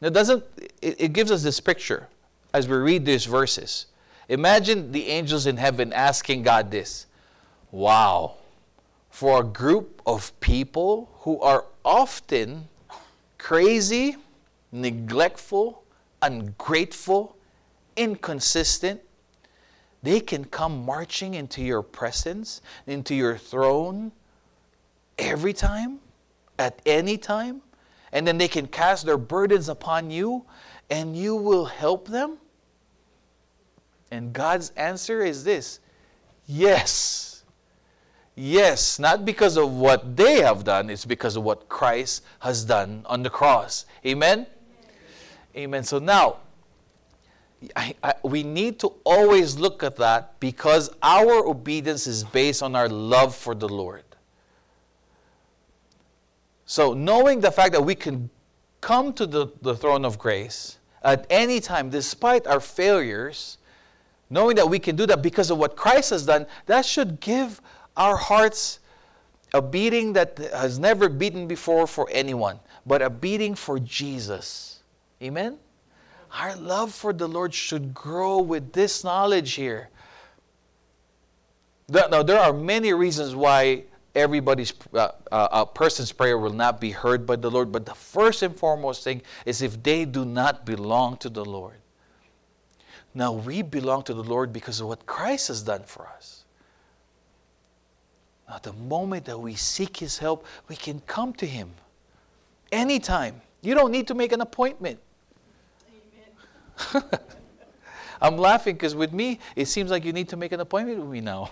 [0.00, 0.44] It doesn't
[0.82, 2.08] it, it gives us this picture
[2.54, 3.86] as we read these verses.
[4.28, 7.06] Imagine the angels in heaven asking God this
[7.70, 8.36] Wow,
[9.10, 12.68] for a group of people who are often
[13.36, 14.16] crazy,
[14.72, 15.82] neglectful,
[16.22, 17.36] ungrateful,
[17.96, 19.00] inconsistent,
[20.02, 24.12] they can come marching into your presence, into your throne
[25.18, 25.98] every time,
[26.58, 27.60] at any time
[28.14, 30.44] and then they can cast their burdens upon you
[30.88, 32.38] and you will help them?
[34.14, 35.80] And God's answer is this
[36.46, 37.42] yes.
[38.36, 43.02] Yes, not because of what they have done, it's because of what Christ has done
[43.06, 43.86] on the cross.
[44.04, 44.46] Amen?
[45.56, 45.84] Amen.
[45.84, 46.38] So now,
[47.76, 52.74] I, I, we need to always look at that because our obedience is based on
[52.74, 54.04] our love for the Lord.
[56.66, 58.30] So, knowing the fact that we can
[58.80, 63.58] come to the, the throne of grace at any time, despite our failures,
[64.30, 67.60] knowing that we can do that because of what Christ has done, that should give
[67.96, 68.80] our hearts
[69.52, 74.80] a beating that has never beaten before for anyone, but a beating for Jesus.
[75.22, 75.58] Amen?
[76.32, 79.90] Our love for the Lord should grow with this knowledge here
[81.88, 83.84] Now, there are many reasons why
[84.14, 87.94] everybody's uh, uh, a person's prayer will not be heard by the Lord, but the
[87.94, 91.76] first and foremost thing is if they do not belong to the Lord.
[93.14, 96.44] Now we belong to the Lord because of what Christ has done for us.
[98.48, 101.70] Now, the moment that we seek His help, we can come to Him
[102.72, 103.40] anytime.
[103.62, 104.98] You don't need to make an appointment.
[108.20, 111.08] I'm laughing because with me, it seems like you need to make an appointment with
[111.08, 111.50] me now.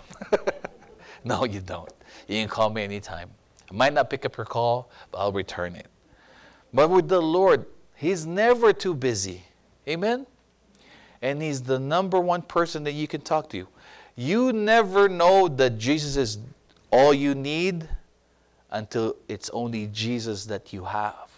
[1.23, 1.91] no, you don't.
[2.27, 3.29] You can call me anytime.
[3.71, 5.87] I might not pick up your call, but I'll return it.
[6.73, 9.43] But with the Lord, He's never too busy.
[9.87, 10.25] Amen?
[11.23, 13.65] And He's the number one person that you can talk to.
[14.15, 16.37] You never know that Jesus is
[16.91, 17.87] all you need
[18.69, 21.29] until it's only Jesus that you have.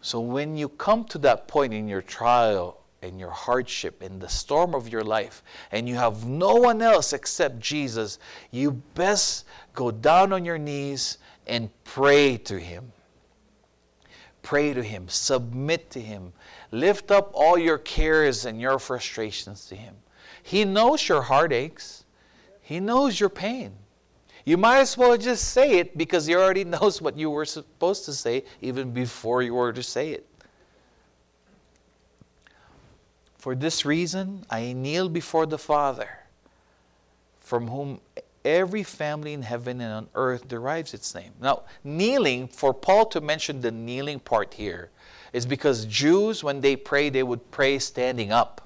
[0.00, 4.28] So when you come to that point in your trial and your hardship in the
[4.28, 8.18] storm of your life and you have no one else except Jesus,
[8.50, 9.44] you best
[9.74, 12.92] go down on your knees and pray to Him.
[14.42, 16.32] Pray to Him, submit to Him,
[16.70, 19.94] lift up all your cares and your frustrations to Him.
[20.42, 22.04] He knows your heartaches,
[22.60, 23.74] He knows your pain.
[24.44, 28.04] You might as well just say it because He already knows what you were supposed
[28.06, 30.26] to say even before you were to say it.
[33.38, 36.10] For this reason, I kneel before the Father,
[37.40, 38.00] from whom
[38.44, 41.32] every family in heaven and on earth derives its name.
[41.40, 44.90] Now, kneeling, for Paul to mention the kneeling part here,
[45.32, 48.60] is because Jews, when they pray, they would pray standing up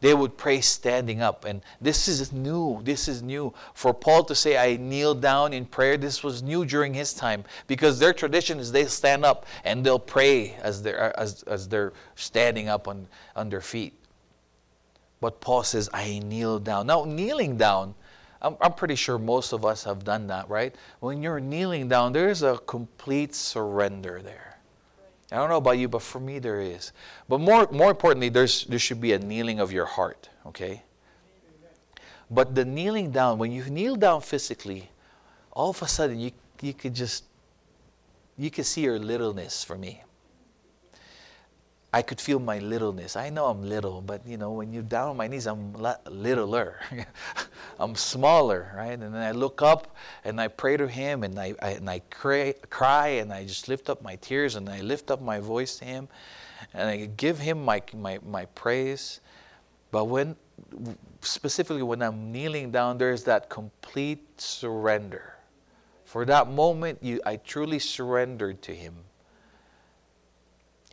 [0.00, 1.44] they would pray standing up.
[1.44, 2.80] And this is new.
[2.82, 3.52] This is new.
[3.74, 7.44] For Paul to say, I kneel down in prayer, this was new during his time
[7.66, 11.92] because their tradition is they stand up and they'll pray as they're, as, as they're
[12.14, 13.94] standing up on, on their feet.
[15.20, 16.86] But Paul says, I kneel down.
[16.86, 17.94] Now, kneeling down,
[18.42, 20.74] I'm, I'm pretty sure most of us have done that, right?
[21.00, 24.58] When you're kneeling down, there's a complete surrender there.
[25.32, 26.92] I don't know about you, but for me there is.
[27.28, 30.82] But more, more importantly, there's, there should be a kneeling of your heart, okay?
[32.30, 34.90] But the kneeling down, when you kneel down physically,
[35.52, 37.24] all of a sudden you, you could just,
[38.38, 40.02] you could see your littleness for me.
[41.92, 43.16] I could feel my littleness.
[43.16, 45.74] I know I'm little, but you know, when you're down on my knees, I'm
[46.08, 46.76] littler.
[47.80, 48.92] I'm smaller, right?
[48.92, 51.98] And then I look up and I pray to Him and I, I and I
[52.10, 55.78] cry, cry and I just lift up my tears and I lift up my voice
[55.78, 56.08] to Him
[56.74, 59.20] and I give Him my, my, my praise.
[59.90, 60.36] But when,
[61.22, 65.34] specifically when I'm kneeling down, there's that complete surrender.
[66.04, 68.94] For that moment, you, I truly surrendered to Him.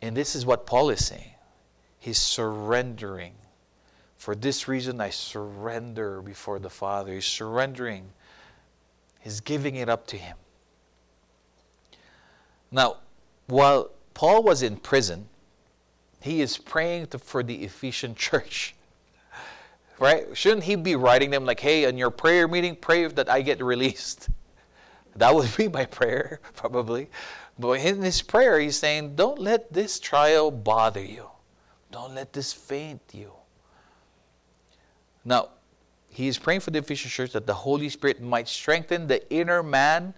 [0.00, 1.32] And this is what Paul is saying.
[1.98, 3.34] He's surrendering.
[4.16, 7.14] For this reason, I surrender before the Father.
[7.14, 8.10] He's surrendering,
[9.20, 10.36] he's giving it up to Him.
[12.70, 12.98] Now,
[13.46, 15.28] while Paul was in prison,
[16.20, 18.74] he is praying to, for the Ephesian church.
[19.98, 20.36] Right?
[20.36, 23.62] Shouldn't he be writing them like, hey, in your prayer meeting, pray that I get
[23.62, 24.28] released?
[25.16, 27.08] That would be my prayer, probably.
[27.58, 31.26] But in his prayer, he's saying, Don't let this trial bother you.
[31.90, 33.32] Don't let this faint you.
[35.24, 35.50] Now,
[36.08, 39.62] he is praying for the Ephesian church that the Holy Spirit might strengthen the inner
[39.62, 40.14] man,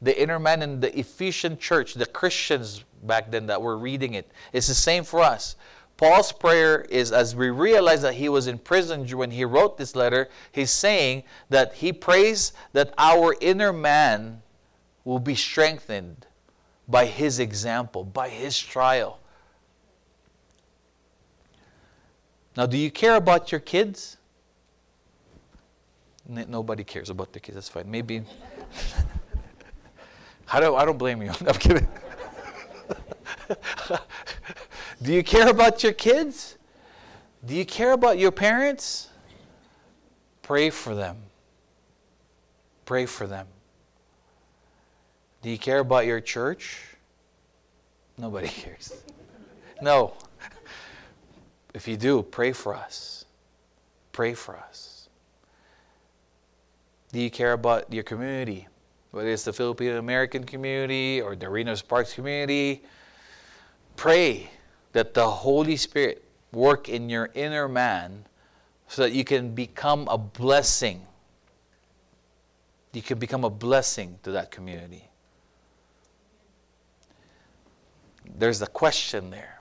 [0.00, 4.30] the inner man in the Ephesian church, the Christians back then that were reading it.
[4.52, 5.56] It's the same for us.
[5.96, 9.94] Paul's prayer is as we realize that he was in prison when he wrote this
[9.94, 14.42] letter, he's saying that he prays that our inner man
[15.04, 16.26] will be strengthened
[16.88, 19.18] by his example, by his trial.
[22.56, 24.16] Now, do you care about your kids?
[26.26, 27.56] Nobody cares about the kids.
[27.56, 27.90] That's fine.
[27.90, 28.22] Maybe.
[30.52, 30.76] I don't.
[30.78, 31.30] I don't blame you.
[31.46, 31.88] I'm kidding.
[35.02, 36.56] do you care about your kids?
[37.44, 39.08] Do you care about your parents?
[40.42, 41.16] Pray for them.
[42.84, 43.46] Pray for them.
[45.44, 46.80] Do you care about your church?
[48.16, 48.94] Nobody cares.
[49.82, 50.14] No.
[51.74, 53.26] If you do, pray for us.
[54.10, 55.10] Pray for us.
[57.12, 58.66] Do you care about your community?
[59.10, 62.82] Whether it's the Filipino American community or the Reno Sparks community,
[63.96, 64.48] pray
[64.92, 68.24] that the Holy Spirit work in your inner man
[68.88, 71.02] so that you can become a blessing.
[72.94, 75.10] You can become a blessing to that community.
[78.24, 79.60] There's a question there.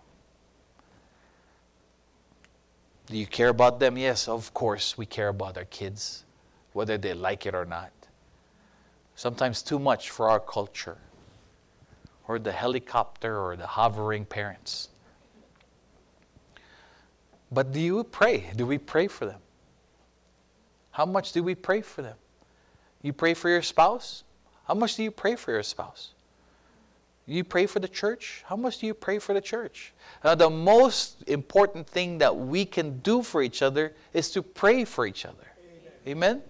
[3.07, 3.97] Do you care about them?
[3.97, 6.23] Yes, of course, we care about our kids,
[6.71, 7.91] whether they like it or not.
[9.15, 10.97] Sometimes too much for our culture,
[12.27, 14.89] or the helicopter or the hovering parents.
[17.51, 18.49] But do you pray?
[18.55, 19.39] Do we pray for them?
[20.91, 22.17] How much do we pray for them?
[23.01, 24.23] You pray for your spouse?
[24.67, 26.13] How much do you pray for your spouse?
[27.25, 28.43] You pray for the church?
[28.45, 29.93] How much do you pray for the church?
[30.23, 34.83] Uh, the most important thing that we can do for each other is to pray
[34.83, 35.47] for each other.
[36.05, 36.27] Amen?
[36.27, 36.41] Amen?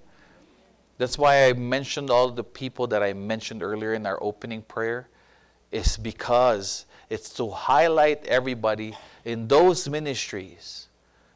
[0.97, 5.09] That's why I mentioned all the people that I mentioned earlier in our opening prayer,
[5.71, 8.95] is because it's to highlight everybody
[9.25, 10.87] in those ministries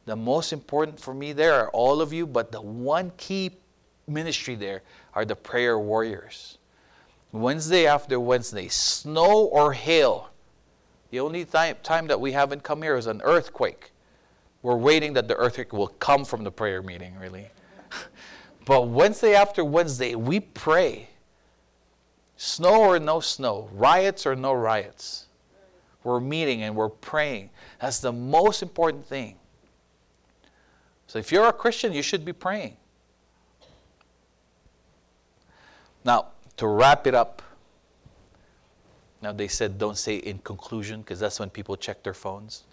[0.08, 3.50] the most important for me there are all of you, but the one key
[4.06, 4.82] ministry there
[5.14, 6.56] are the prayer warriors.
[7.32, 10.30] Wednesday after Wednesday, snow or hail.
[11.10, 13.92] The only time, time that we haven't come here is an earthquake.
[14.62, 17.48] We're waiting that the earthquake will come from the prayer meeting, really.
[18.66, 21.08] but Wednesday after Wednesday, we pray.
[22.36, 25.26] Snow or no snow, riots or no riots.
[26.04, 27.50] We're meeting and we're praying.
[27.80, 29.36] That's the most important thing.
[31.06, 32.76] So if you're a Christian, you should be praying.
[36.04, 36.28] Now,
[36.58, 37.42] to wrap it up,
[39.22, 42.64] now they said don't say in conclusion because that's when people check their phones.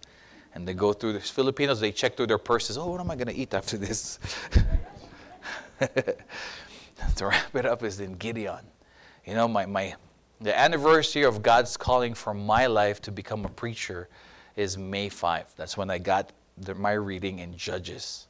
[0.53, 2.77] And they go through the Filipinos, they check through their purses.
[2.77, 4.19] Oh, what am I going to eat after this?
[7.15, 8.65] to wrap it up is in Gideon.
[9.25, 9.95] You know, my, my
[10.41, 14.09] the anniversary of God's calling for my life to become a preacher
[14.55, 15.53] is May 5.
[15.55, 18.27] That's when I got the, my reading in Judges.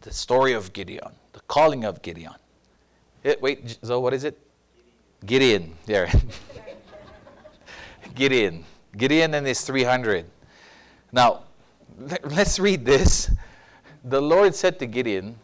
[0.00, 2.34] The story of Gideon, the calling of Gideon.
[3.22, 4.38] It, wait, so what is it?
[5.24, 5.76] Gideon.
[5.86, 6.10] There.
[8.14, 8.64] Gideon.
[8.96, 10.26] Gideon and his 300.
[11.12, 11.44] Now,
[12.24, 13.30] let's read this.
[14.04, 15.36] The Lord said to Gideon,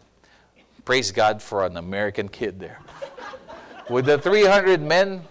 [0.85, 2.81] Praise God for an American kid there.
[3.91, 5.23] With the 300 men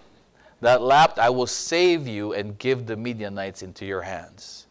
[0.60, 4.66] that lapped, I will save you and give the Midianites into your hands.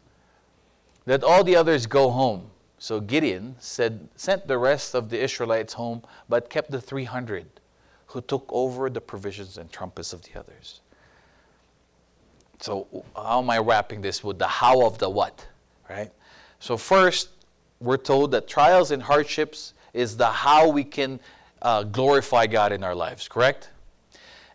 [1.06, 2.50] Let all the others go home.
[2.78, 7.57] So Gideon said, sent the rest of the Israelites home, but kept the 300
[8.08, 10.80] who took over the provisions and trumpets of the others.
[12.60, 15.46] So, how am I wrapping this with the how of the what?
[15.88, 16.10] Right?
[16.58, 17.28] So, first,
[17.80, 21.20] we're told that trials and hardships is the how we can
[21.62, 23.70] uh, glorify God in our lives, correct?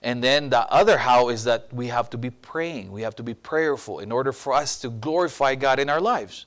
[0.02, 2.92] And then the other how is that we have to be praying.
[2.92, 6.46] We have to be prayerful in order for us to glorify God in our lives.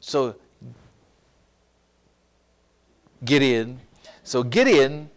[0.00, 0.36] So
[3.24, 3.80] Gideon,
[4.22, 5.10] so Gideon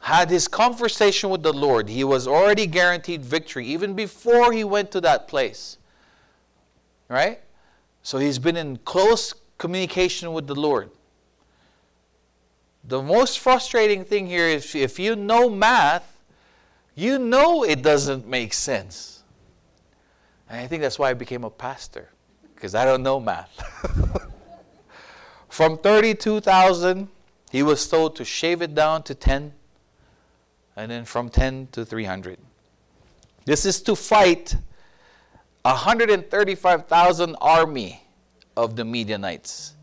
[0.00, 1.88] had his conversation with the Lord.
[1.88, 5.78] He was already guaranteed victory even before he went to that place.
[7.08, 7.40] Right?
[8.02, 10.90] So he's been in close communication with the Lord.
[12.84, 16.18] The most frustrating thing here is if you know math,
[16.94, 19.22] you know it doesn't make sense.
[20.48, 22.08] And I think that's why I became a pastor,
[22.54, 23.60] because I don't know math.
[25.48, 27.08] From 32,000,
[27.50, 29.52] he was told to shave it down to 10,
[30.78, 32.38] and then from 10 to 300.
[33.44, 34.54] This is to fight
[35.62, 38.00] 135,000 army
[38.56, 39.74] of the Midianites.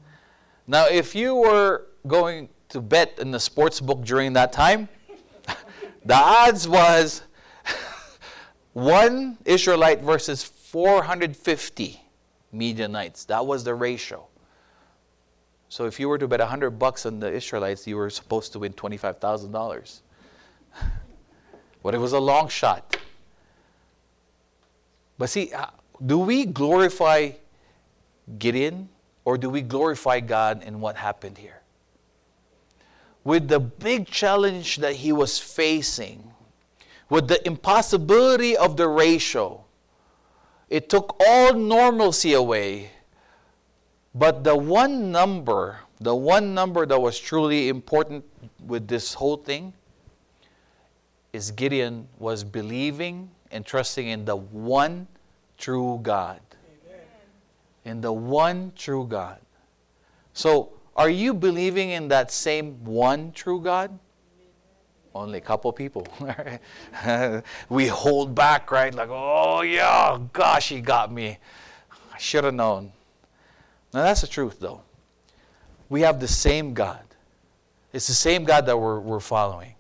[0.68, 4.88] Now, if you were going to bet in the sports book during that time,
[6.06, 7.24] the odds was
[8.74, 12.02] one Israelite versus 450
[12.54, 13.26] Midianites.
[13.26, 14.28] That was the ratio.
[15.68, 18.60] So if you were to bet 100 bucks on the Israelites, you were supposed to
[18.60, 20.02] win $25,000.
[21.84, 22.98] But it was a long shot.
[25.18, 25.68] But see, uh,
[26.06, 27.32] do we glorify
[28.38, 28.90] Gideon
[29.24, 31.62] or do we glorify God in what happened here?
[33.26, 36.32] with the big challenge that he was facing,
[37.10, 39.66] with the impossibility of the ratio,
[40.70, 42.92] it took all normalcy away.
[44.14, 48.24] But the one number, the one number that was truly important
[48.66, 49.74] with this whole thing
[51.36, 55.08] is Gideon was believing and trusting in the one
[55.58, 56.40] true God.
[56.88, 57.02] Amen.
[57.84, 59.40] In the one true God.
[60.34, 64.00] So are you believing in that same one true God?
[65.14, 66.08] Only a couple people.
[67.70, 68.94] we hold back, right?
[68.94, 71.38] Like, oh, yeah, gosh, he got me.
[72.14, 72.92] I should have known.
[73.94, 74.82] Now, that's the truth, though.
[75.88, 77.04] We have the same God.
[77.94, 79.76] It's the same God that we're, we're following.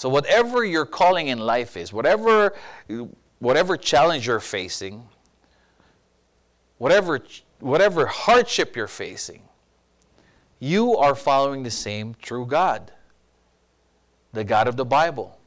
[0.00, 2.54] So, whatever your calling in life is, whatever,
[3.38, 5.06] whatever challenge you're facing,
[6.78, 7.20] whatever,
[7.58, 9.42] whatever hardship you're facing,
[10.58, 12.90] you are following the same true God,
[14.32, 15.38] the God of the Bible.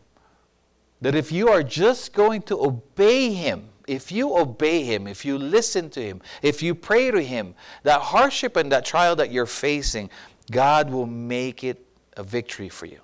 [1.01, 5.39] That if you are just going to obey Him, if you obey Him, if you
[5.39, 9.47] listen to Him, if you pray to Him, that hardship and that trial that you're
[9.47, 10.12] facing,
[10.51, 11.84] God will make it
[12.18, 12.99] a victory for you.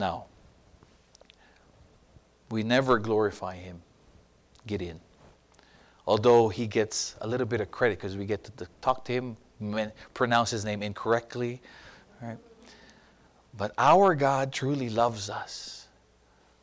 [0.00, 0.24] Now,
[2.50, 3.82] we never glorify Him,
[4.66, 4.98] Gideon.
[6.06, 9.36] Although he gets a little bit of credit because we get to talk to him,
[10.14, 11.60] pronounce his name incorrectly.
[12.20, 12.38] Right?
[13.56, 15.86] But our God truly loves us.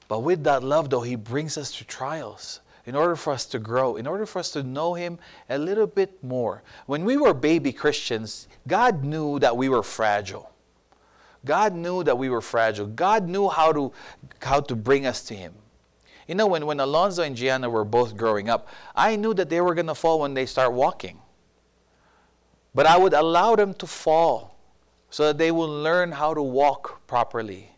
[0.07, 3.59] But with that love, though, He brings us to trials in order for us to
[3.59, 5.19] grow, in order for us to know Him
[5.49, 6.63] a little bit more.
[6.85, 10.51] When we were baby Christians, God knew that we were fragile.
[11.47, 12.85] God knew that we were fragile.
[12.85, 13.91] God knew how to,
[14.41, 15.53] how to bring us to Him.
[16.27, 19.61] You know, when, when Alonzo and Gianna were both growing up, I knew that they
[19.61, 21.19] were going to fall when they start walking.
[22.75, 24.57] But I would allow them to fall
[25.09, 27.71] so that they will learn how to walk properly.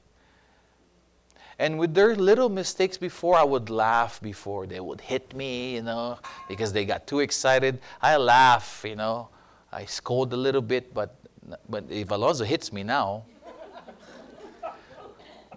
[1.59, 5.83] And with their little mistakes before, I would laugh before they would hit me, you
[5.83, 6.17] know,
[6.47, 7.79] because they got too excited.
[8.01, 9.29] I laugh, you know.
[9.71, 11.15] I scold a little bit, but,
[11.69, 13.25] but if Alonzo hits me now,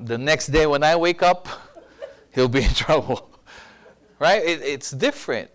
[0.04, 1.48] the next day when I wake up,
[2.34, 3.30] he'll be in trouble.
[4.18, 4.42] right?
[4.42, 5.50] It, it's different.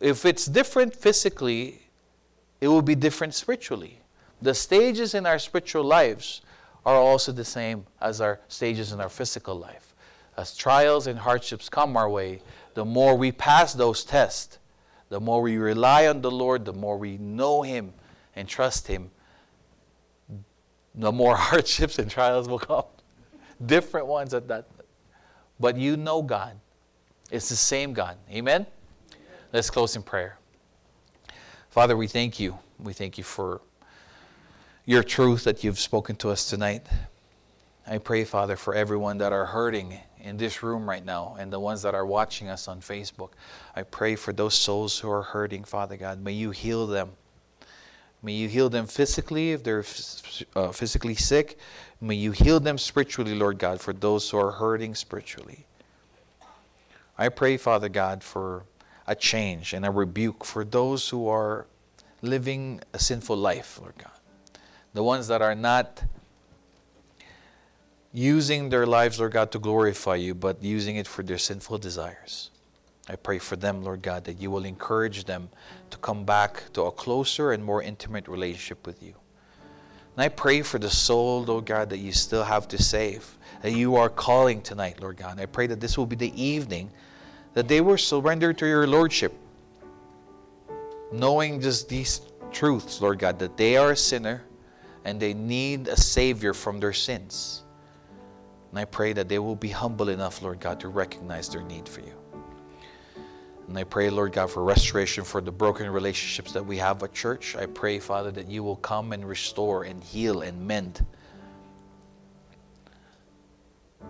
[0.00, 1.82] If it's different physically,
[2.60, 3.98] it will be different spiritually.
[4.40, 6.42] The stages in our spiritual lives
[6.84, 9.94] are also the same as our stages in our physical life.
[10.36, 12.40] As trials and hardships come our way,
[12.74, 14.58] the more we pass those tests,
[15.08, 17.92] the more we rely on the Lord, the more we know Him
[18.34, 19.10] and trust Him,
[20.94, 22.84] the more hardships and trials will come.
[23.66, 24.66] Different ones at that.
[25.60, 26.58] But you know God.
[27.30, 28.16] It's the same God.
[28.30, 28.66] Amen?
[29.52, 30.38] Let's close in prayer.
[31.70, 32.58] Father, we thank you.
[32.78, 33.60] We thank you for
[34.84, 36.86] your truth that you've spoken to us tonight.
[37.86, 41.58] I pray, Father, for everyone that are hurting in this room right now and the
[41.58, 43.30] ones that are watching us on Facebook.
[43.74, 46.20] I pray for those souls who are hurting, Father God.
[46.22, 47.10] May you heal them.
[48.22, 49.84] May you heal them physically if they're
[50.54, 51.58] uh, physically sick.
[52.02, 55.64] May you heal them spiritually, Lord God, for those who are hurting spiritually.
[57.16, 58.64] I pray, Father God, for
[59.06, 61.66] a change and a rebuke for those who are
[62.20, 64.12] living a sinful life, Lord God
[64.94, 66.02] the ones that are not
[68.12, 72.50] using their lives, Lord God, to glorify you, but using it for their sinful desires.
[73.08, 75.48] I pray for them, Lord God, that you will encourage them
[75.90, 79.14] to come back to a closer and more intimate relationship with you.
[80.16, 83.72] And I pray for the soul, Lord God, that you still have to save, that
[83.72, 85.32] you are calling tonight, Lord God.
[85.32, 86.90] And I pray that this will be the evening
[87.54, 89.32] that they will surrender to your Lordship,
[91.12, 94.42] knowing just these truths, Lord God, that they are a sinner
[95.04, 97.62] and they need a Savior from their sins.
[98.70, 101.88] And I pray that they will be humble enough, Lord God, to recognize their need
[101.88, 102.21] for you.
[103.72, 107.14] And I pray, Lord God, for restoration for the broken relationships that we have at
[107.14, 107.56] church.
[107.56, 111.06] I pray, Father, that you will come and restore and heal and mend.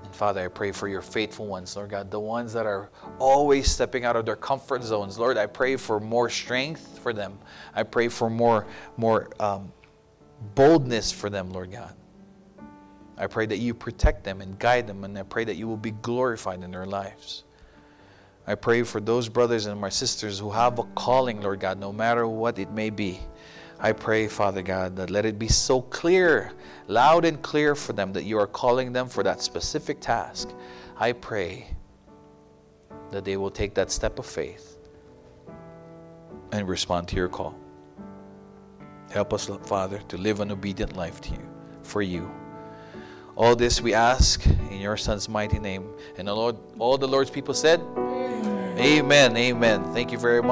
[0.03, 2.91] And Father, I pray for your faithful ones, Lord God, the ones that are
[3.21, 5.17] always stepping out of their comfort zones.
[5.17, 7.39] Lord, I pray for more strength for them.
[7.73, 9.73] I pray for more, more um,
[10.57, 11.95] boldness for them, Lord God.
[13.17, 15.77] I pray that you protect them and guide them, and I pray that you will
[15.77, 17.45] be glorified in their lives.
[18.47, 21.93] I pray for those brothers and my sisters who have a calling, Lord God, no
[21.93, 23.21] matter what it may be.
[23.79, 26.53] I pray, Father God, that let it be so clear,
[26.89, 30.51] loud and clear for them that you are calling them for that specific task.
[30.99, 31.67] I pray
[33.11, 34.79] that they will take that step of faith
[36.53, 37.55] and respond to your call.
[39.11, 41.49] Help us, Father, to live an obedient life to you,
[41.83, 42.31] for you.
[43.37, 45.87] All this we ask in your Son's mighty name.
[46.19, 47.81] And the Lord, all the Lord's people said.
[48.83, 49.37] Amen.
[49.37, 49.93] Amen.
[49.93, 50.51] Thank you very much.